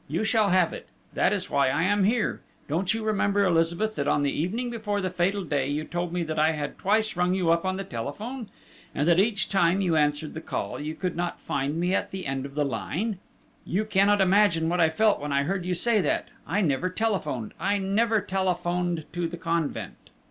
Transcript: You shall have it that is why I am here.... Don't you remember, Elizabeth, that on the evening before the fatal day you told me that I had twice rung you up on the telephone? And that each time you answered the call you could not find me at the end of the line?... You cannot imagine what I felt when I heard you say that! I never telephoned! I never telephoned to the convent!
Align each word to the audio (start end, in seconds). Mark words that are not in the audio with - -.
You 0.07 0.23
shall 0.23 0.49
have 0.49 0.73
it 0.73 0.87
that 1.13 1.31
is 1.31 1.51
why 1.51 1.69
I 1.69 1.83
am 1.83 2.05
here.... 2.05 2.41
Don't 2.67 2.91
you 2.91 3.03
remember, 3.03 3.45
Elizabeth, 3.45 3.93
that 3.93 4.07
on 4.07 4.23
the 4.23 4.31
evening 4.31 4.71
before 4.71 4.99
the 4.99 5.11
fatal 5.11 5.43
day 5.43 5.69
you 5.69 5.83
told 5.83 6.11
me 6.11 6.23
that 6.23 6.39
I 6.39 6.53
had 6.53 6.79
twice 6.79 7.15
rung 7.15 7.35
you 7.35 7.51
up 7.51 7.65
on 7.65 7.77
the 7.77 7.83
telephone? 7.83 8.49
And 8.95 9.07
that 9.07 9.19
each 9.19 9.47
time 9.47 9.79
you 9.79 9.95
answered 9.95 10.33
the 10.33 10.41
call 10.41 10.79
you 10.79 10.95
could 10.95 11.15
not 11.15 11.39
find 11.39 11.79
me 11.79 11.93
at 11.93 12.09
the 12.09 12.25
end 12.25 12.47
of 12.47 12.55
the 12.55 12.65
line?... 12.65 13.19
You 13.63 13.85
cannot 13.85 14.21
imagine 14.21 14.69
what 14.69 14.81
I 14.81 14.89
felt 14.89 15.19
when 15.21 15.31
I 15.31 15.43
heard 15.43 15.67
you 15.67 15.75
say 15.75 16.01
that! 16.01 16.29
I 16.47 16.61
never 16.61 16.89
telephoned! 16.89 17.53
I 17.59 17.77
never 17.77 18.21
telephoned 18.21 19.05
to 19.13 19.27
the 19.27 19.37
convent! 19.37 20.09